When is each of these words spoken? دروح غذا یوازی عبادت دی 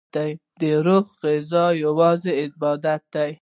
دروح 0.61 1.05
غذا 1.23 1.63
یوازی 1.83 2.31
عبادت 2.43 3.01
دی 3.13 3.29